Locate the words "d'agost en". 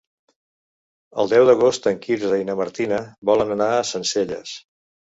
1.51-2.01